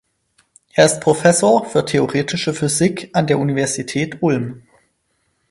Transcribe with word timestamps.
Er 0.73 0.87
ist 0.87 0.99
Professor 0.99 1.63
für 1.63 1.85
Theoretische 1.85 2.55
Physik 2.55 3.11
an 3.13 3.27
der 3.27 3.37
Universität 3.37 4.23
Ulm. 4.23 4.63